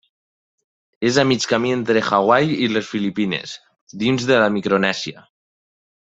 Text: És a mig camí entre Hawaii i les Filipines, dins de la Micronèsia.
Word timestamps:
És 1.09 1.19
a 1.23 1.25
mig 1.31 1.45
camí 1.51 1.73
entre 1.73 2.03
Hawaii 2.07 2.57
i 2.63 2.71
les 2.73 2.89
Filipines, 2.95 3.53
dins 4.05 4.27
de 4.33 4.41
la 4.45 4.49
Micronèsia. 4.57 5.25